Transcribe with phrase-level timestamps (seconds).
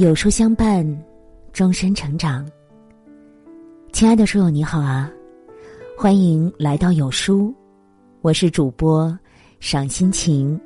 [0.00, 0.82] 有书相伴，
[1.52, 2.50] 终身成长。
[3.92, 5.12] 亲爱的书友，你好啊！
[5.94, 7.54] 欢迎来到有书，
[8.22, 9.14] 我是主播
[9.58, 10.58] 赏心情。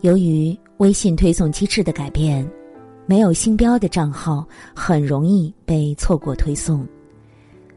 [0.00, 2.50] 由于微信推送机制的改变，
[3.04, 6.86] 没有星标的账号很容易被错过推送，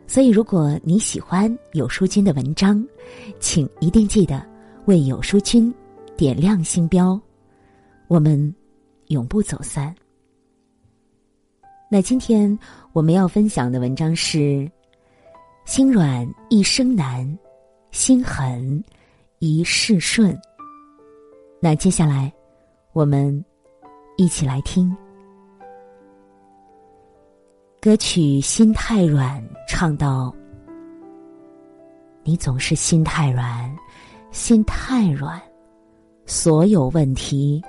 [0.08, 2.82] 所以如果你喜欢有书君的文章，
[3.42, 4.42] 请一定记得
[4.86, 5.74] 为有书君
[6.16, 7.20] 点亮星标，
[8.08, 8.56] 我们。
[9.12, 9.94] 永不走散。
[11.90, 12.58] 那今天
[12.94, 14.70] 我们要分享的文章是：
[15.66, 17.38] 心软一生难，
[17.92, 18.84] 心狠
[19.40, 20.38] 一世顺。
[21.60, 22.32] 那接下来，
[22.94, 23.44] 我们
[24.16, 24.96] 一起来听
[27.82, 30.34] 歌曲《心太软》，唱到：
[32.24, 33.78] 你总是心太软，
[34.32, 35.42] 心太软，
[36.26, 37.62] 所有问题。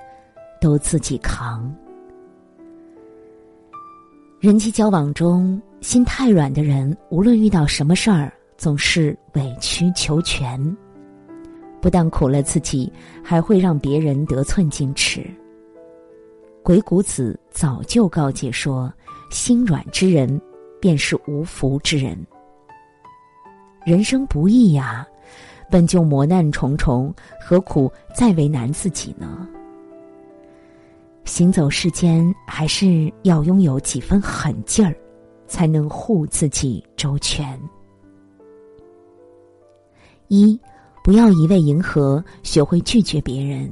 [0.63, 1.69] 都自己扛。
[4.39, 10.77] 人际交往中，心太软的人，无论遇到什么事儿，总是委曲求全，
[11.81, 12.93] 不但苦了自己，
[13.25, 15.29] 还会让别人得寸进尺。
[16.63, 18.93] 鬼谷子早就告诫说
[19.31, 20.41] ：“心软之人，
[20.81, 22.17] 便是无福之人。”
[23.85, 25.05] 人生不易呀，
[25.69, 29.49] 本就磨难重重，何苦再为难自己呢？
[31.25, 34.95] 行走世间，还是要拥有几分狠劲儿，
[35.47, 37.59] 才能护自己周全。
[40.29, 40.59] 一，
[41.05, 43.71] 不要一味迎合，学会拒绝别人。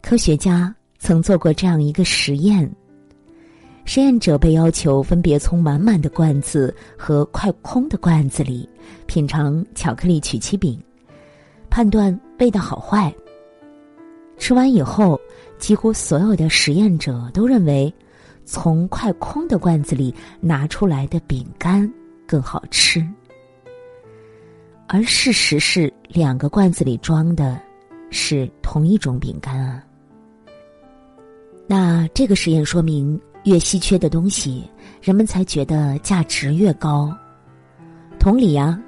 [0.00, 2.70] 科学家曾做过这样一个实验：
[3.84, 8.68] 实验者被要求分别从满满的罐子和快空的罐子里
[9.06, 10.80] 品尝巧克力曲奇饼，
[11.68, 13.12] 判断味道好坏。
[14.38, 15.20] 吃完以后。
[15.58, 17.92] 几乎所有的实验者都认为，
[18.44, 21.92] 从快空的罐子里拿出来的饼干
[22.28, 23.04] 更好吃。
[24.86, 27.60] 而事实是，两个罐子里装的
[28.08, 29.82] 是同一种饼干啊。
[31.66, 34.62] 那这个实验说明，越稀缺的东西，
[35.02, 37.12] 人们才觉得价值越高。
[38.16, 38.80] 同理呀，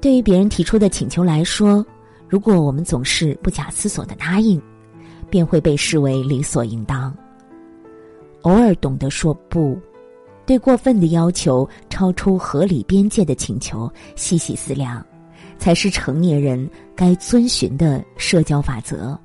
[0.00, 1.84] 对于别人提出的请求来说，
[2.28, 4.62] 如果我们总是不假思索的答应。
[5.34, 7.12] 便会被视为理所应当。
[8.42, 9.76] 偶尔懂得说不，
[10.46, 15.04] 对过分的要求、超出合理边界的请求细细思量，
[15.58, 19.18] 才是成年人该遵循的社交法则。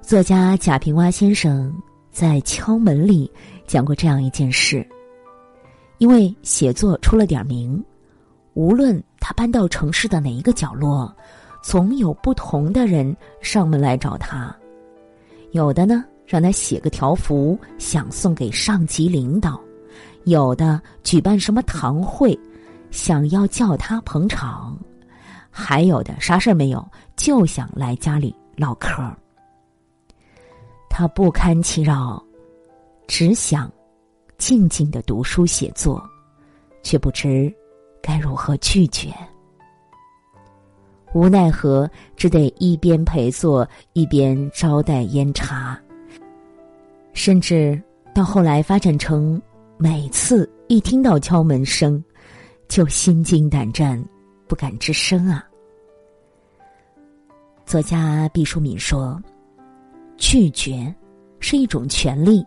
[0.00, 1.74] 作家贾平凹先生
[2.12, 3.28] 在《敲门》里
[3.66, 4.86] 讲过这样一件事：
[5.98, 7.84] 因为写作出了点名，
[8.54, 11.12] 无论他搬到城市的哪一个角落。
[11.66, 14.56] 总有不同的人上门来找他，
[15.50, 19.60] 有的呢让他写个条幅想送给上级领导，
[20.26, 22.38] 有的举办什么堂会，
[22.92, 24.78] 想要叫他捧场，
[25.50, 29.02] 还有的啥事儿没有就想来家里唠嗑。
[30.88, 32.22] 他不堪其扰，
[33.08, 33.68] 只想
[34.38, 36.00] 静静的读书写作，
[36.84, 37.52] 却不知
[38.00, 39.12] 该如何拒绝。
[41.12, 45.78] 无奈何，只得一边陪坐一边招待烟茶。
[47.14, 47.80] 甚至
[48.14, 49.40] 到后来发展成，
[49.78, 52.02] 每次一听到敲门声，
[52.68, 54.02] 就心惊胆战，
[54.46, 55.46] 不敢吱声啊。
[57.64, 59.20] 作家毕淑敏说
[60.18, 60.94] ：“拒绝
[61.40, 62.44] 是一种权利，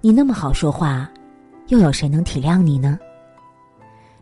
[0.00, 1.10] 你那么好说话，
[1.68, 2.98] 又有谁能体谅你呢？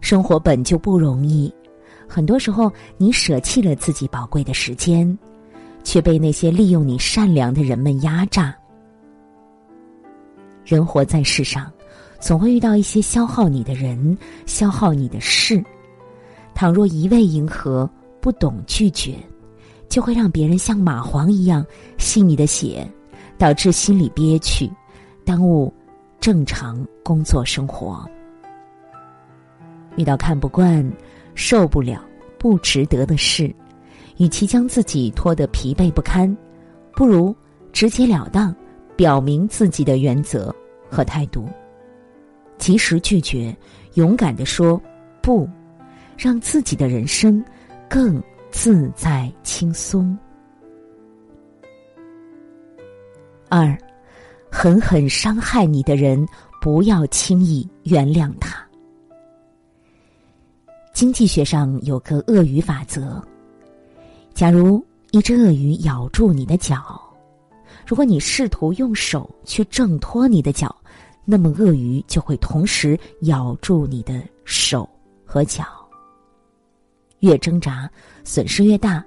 [0.00, 1.54] 生活本就不容易。”
[2.14, 5.18] 很多时候，你舍弃了自己宝贵的时间，
[5.82, 8.54] 却被那些利用你善良的人们压榨。
[10.62, 11.72] 人活在世上，
[12.20, 14.14] 总会遇到一些消耗你的人，
[14.44, 15.64] 消耗你的事。
[16.54, 17.88] 倘若一味迎合，
[18.20, 19.14] 不懂拒绝，
[19.88, 21.64] 就会让别人像蚂蟥一样
[21.96, 22.86] 吸你的血，
[23.38, 24.70] 导致心里憋屈，
[25.24, 25.72] 耽误
[26.20, 28.06] 正常工作生活。
[29.96, 30.86] 遇到看不惯。
[31.34, 32.04] 受不了
[32.38, 33.54] 不值得的事，
[34.18, 36.36] 与其将自己拖得疲惫不堪，
[36.94, 37.34] 不如
[37.72, 38.54] 直截了当
[38.96, 40.54] 表明自己的原则
[40.90, 41.48] 和态度，
[42.58, 43.56] 及时拒绝，
[43.94, 44.80] 勇敢的说
[45.22, 45.48] 不，
[46.16, 47.42] 让自己的人生
[47.88, 50.16] 更自在轻松。
[53.48, 53.76] 二，
[54.50, 56.26] 狠狠伤害你的人，
[56.60, 58.66] 不要轻易原谅他。
[61.02, 63.20] 经济学上有个鳄鱼法则：
[64.34, 66.80] 假如一只鳄鱼咬住你的脚，
[67.84, 70.72] 如果你试图用手去挣脱你的脚，
[71.24, 74.88] 那么鳄鱼就会同时咬住你的手
[75.24, 75.64] 和脚。
[77.18, 77.90] 越挣扎，
[78.22, 79.04] 损失越大。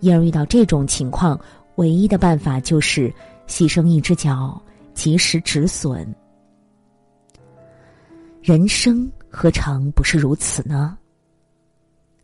[0.00, 1.40] 因而遇到这种情况，
[1.76, 3.10] 唯一的办法就是
[3.48, 4.60] 牺牲一只脚，
[4.92, 6.14] 及时止损。
[8.42, 10.96] 人生何尝不是如此呢？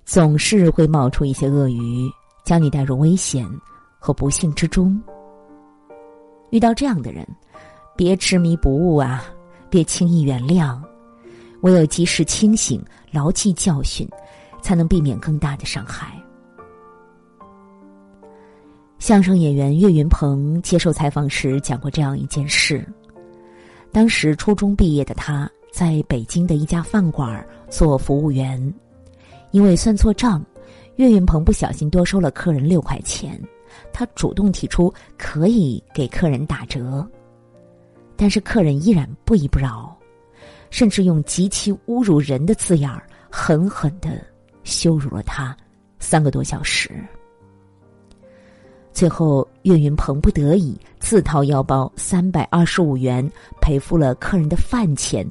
[0.06, 2.10] 总是会冒出一些鳄鱼，
[2.42, 3.46] 将你带入危险
[3.98, 4.98] 和不幸之中。
[6.48, 7.28] 遇到这样的人，
[7.94, 9.22] 别执迷不悟啊，
[9.68, 10.80] 别轻易原谅，
[11.60, 14.08] 唯有及时清醒，牢记教训，
[14.62, 16.18] 才能避免更大的伤害。
[18.98, 22.90] 相声演员岳云鹏接受采访时讲过这样一件事：
[23.92, 28.72] 当时初中毕业的他，在北京的一家饭馆做服务员，
[29.52, 30.44] 因为算错账，
[30.96, 33.40] 岳云鹏不小心多收了客人六块钱。
[33.90, 37.08] 他主动提出可以给客人打折，
[38.16, 39.96] 但是客人依然不依不饶，
[40.68, 44.22] 甚至用极其侮辱人的字眼儿狠狠的
[44.64, 45.56] 羞辱了他
[45.98, 46.90] 三个多小时。
[48.92, 53.26] 最后，岳云鹏不得已自掏腰包三百二十五元
[53.58, 55.26] 赔付了客人的饭钱，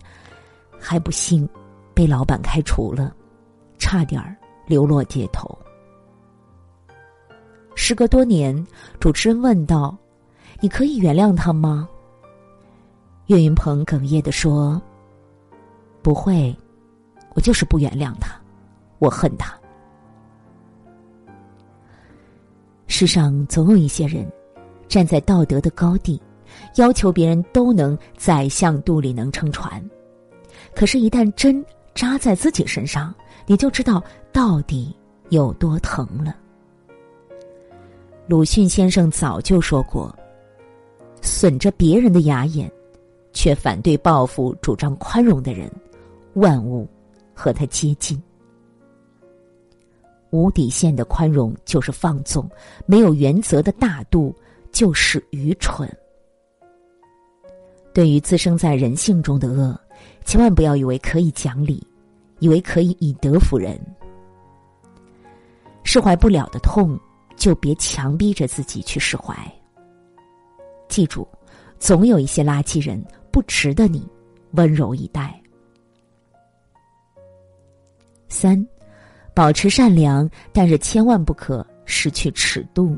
[0.82, 1.48] 还不幸
[1.94, 3.16] 被老板开除了，
[3.78, 4.36] 差点儿
[4.66, 5.58] 流落街头。
[7.76, 8.66] 时隔多年，
[9.00, 9.96] 主持人问道
[10.60, 11.88] ：“你可以原谅他吗？”
[13.28, 14.82] 岳云鹏哽咽的说
[16.02, 16.54] ：“不会，
[17.34, 18.36] 我就是不原谅他，
[19.00, 19.58] 我恨他。”
[22.88, 24.30] 世上总有一些人，
[24.88, 26.22] 站在道德的高地，
[26.76, 29.82] 要求别人都能宰相肚里能撑船，
[30.76, 31.64] 可是，一旦针
[31.94, 33.14] 扎在自己身上，
[33.46, 34.96] 你就知道到底
[35.30, 36.36] 有多疼了。
[38.28, 40.16] 鲁迅先生早就说过
[41.22, 42.72] ：“损着别人的牙眼，
[43.34, 45.70] 却反对报复、主张宽容的人，
[46.36, 46.88] 万物
[47.34, 48.22] 和他接近。”
[50.30, 52.50] 无底线的宽容就是放纵，
[52.86, 54.34] 没有原则的大度
[54.72, 55.90] 就是愚蠢。
[57.94, 59.78] 对于滋生在人性中的恶，
[60.26, 61.86] 千万不要以为可以讲理，
[62.40, 63.80] 以为可以以德服人。
[65.84, 67.00] 释怀不了的痛，
[67.36, 69.36] 就别强逼着自己去释怀。
[70.88, 71.28] 记住，
[71.80, 74.08] 总有一些垃圾人不值得你
[74.52, 75.42] 温柔以待。
[78.28, 78.66] 三。
[79.34, 82.98] 保持善良，但是千万不可失去尺度。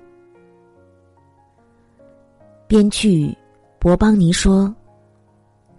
[2.66, 3.38] 编剧
[3.78, 4.76] 博邦尼说：“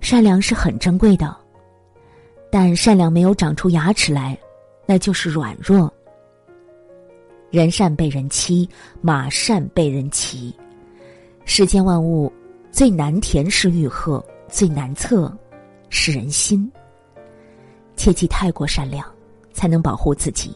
[0.04, 1.34] 善良是很珍贵的，
[2.50, 4.38] 但善良没有长出牙齿来，
[4.84, 5.90] 那就是软弱。
[7.50, 8.68] 人善被人欺，
[9.00, 10.54] 马善被人骑。
[11.46, 12.30] 世间万物
[12.70, 15.34] 最难填是欲壑，最难测
[15.88, 16.70] 是人心。
[17.96, 19.02] 切忌太过善良。”
[19.54, 20.52] 才能保护自己。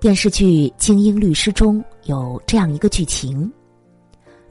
[0.00, 3.52] 电视剧《精英律师》中有这样一个剧情：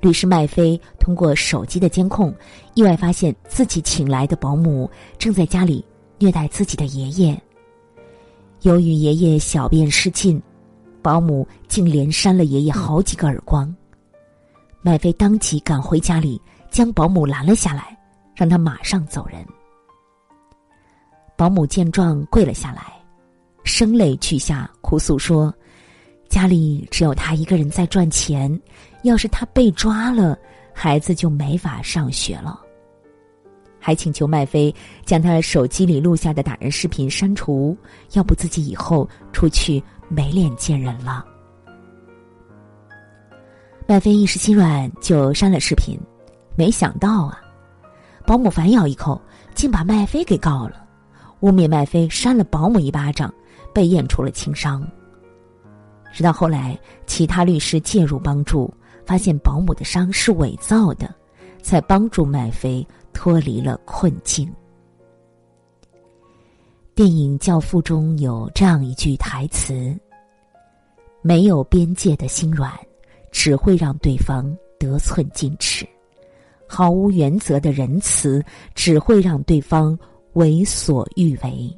[0.01, 2.33] 律师麦飞通过手机的监控，
[2.73, 5.83] 意外发现自己请来的保姆正在家里
[6.17, 7.41] 虐待自己的爷爷。
[8.61, 10.41] 由于爷爷小便失禁，
[11.01, 13.73] 保姆竟连扇了爷爷好几个耳光。
[14.81, 16.41] 麦飞当即赶回家里，
[16.71, 17.97] 将保姆拦了下来，
[18.35, 19.45] 让他马上走人。
[21.35, 22.93] 保姆见状，跪了下来。
[23.65, 25.53] 声泪俱下，哭诉说
[26.27, 28.49] ：“家里只有他一个人在赚钱，
[29.03, 30.37] 要是他被抓了，
[30.73, 32.59] 孩子就没法上学了。”
[33.79, 34.73] 还请求麦飞
[35.05, 37.77] 将他手机里录下的打人视频删除，
[38.11, 41.25] 要不自己以后出去没脸见人了。
[43.87, 45.97] 麦飞一时心软，就删了视频。
[46.55, 47.41] 没想到啊，
[48.25, 49.21] 保姆反咬一口，
[49.55, 50.85] 竟把麦飞给告了，
[51.39, 53.33] 污蔑麦飞扇了保姆一巴掌。
[53.71, 54.85] 被验出了轻伤。
[56.11, 58.73] 直到后来，其他律师介入帮助，
[59.09, 61.11] 发现保姆的伤是伪造的，
[61.63, 64.47] 才帮助麦飞脱离了困境。
[66.93, 69.97] 电影《教父》中有这样一句台词
[71.23, 72.71] ：“没有边界的心软，
[73.31, 75.87] 只会让对方得寸进尺；
[76.67, 79.97] 毫无原则的仁慈，只会让对方
[80.33, 81.75] 为所欲为。”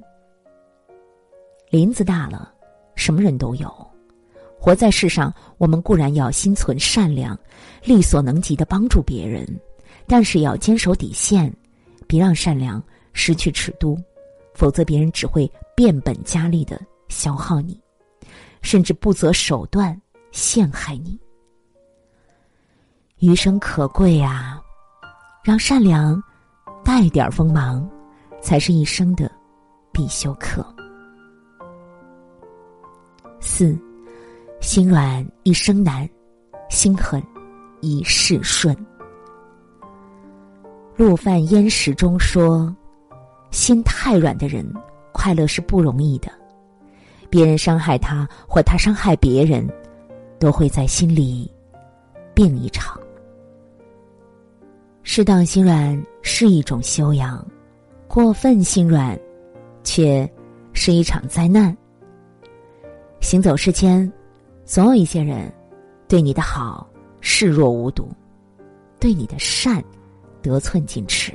[1.71, 2.53] 林子大了，
[2.95, 3.90] 什么人都有。
[4.63, 7.35] 活在世上，我们固然要心存善良，
[7.83, 9.43] 力所能及的帮助别人，
[10.05, 11.51] 但是要坚守底线，
[12.05, 13.97] 别让善良失去尺度，
[14.53, 17.81] 否则别人只会变本加厉的消耗你，
[18.61, 19.99] 甚至不择手段
[20.31, 21.19] 陷害你。
[23.17, 24.61] 余生可贵啊，
[25.43, 26.21] 让善良
[26.85, 27.89] 带点锋芒，
[28.39, 29.31] 才是一生的
[29.91, 30.63] 必修课。
[33.39, 33.75] 四，
[34.61, 36.07] 心软一生难，
[36.69, 37.21] 心狠
[37.81, 38.77] 一世顺。
[40.95, 42.73] 陆犯焉识中说
[43.49, 44.63] ：“心太软的人，
[45.11, 46.31] 快乐是不容易的。
[47.27, 49.67] 别人伤害他，或他伤害别人，
[50.37, 51.51] 都会在心里
[52.35, 53.01] 病一场。
[55.01, 57.43] 适当心软是一种修养，
[58.07, 59.19] 过分心软，
[59.83, 60.29] 却
[60.71, 61.75] 是一场灾难。
[63.21, 64.11] 行走世间，
[64.65, 65.51] 总有一些人，
[66.07, 66.87] 对你的好
[67.19, 68.09] 视若无睹，
[68.99, 69.83] 对你的善。”
[70.43, 71.31] 得寸进尺。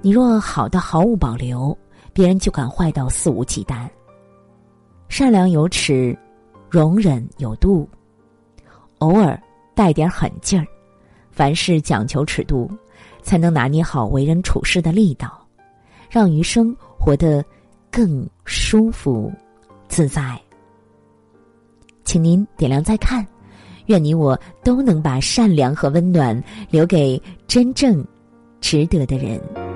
[0.00, 1.76] 你若好到毫无保留，
[2.14, 3.86] 别人就敢坏到肆无忌惮。
[5.10, 6.16] 善良有尺，
[6.70, 7.86] 容忍有度，
[9.00, 9.38] 偶尔
[9.74, 10.66] 带点狠劲儿。
[11.30, 12.70] 凡事讲求尺度，
[13.20, 15.46] 才能拿捏好为人处事的力道，
[16.08, 17.44] 让余生活得
[17.90, 19.30] 更舒服
[19.88, 20.40] 自在。
[22.08, 23.24] 请您点亮再看。
[23.84, 28.02] 愿你我都能把善良和温暖留给真正
[28.62, 29.67] 值得的人。